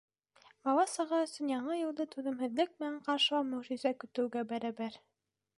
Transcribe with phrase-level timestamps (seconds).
[0.67, 5.03] Бала-саға өсөн Яңы йылды түҙемһеҙлек менән ҡаршылау мөғжизә көтөүгә бәрәбәр.